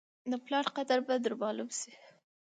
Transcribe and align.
د 0.31 0.33
پلار 0.45 0.65
قدر 0.75 0.99
به 1.07 1.15
در 1.23 1.33
معلوم 1.41 1.69
شي! 1.79 1.91